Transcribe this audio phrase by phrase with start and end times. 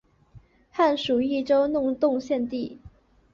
[0.71, 2.79] 汉属益州弄栋县地。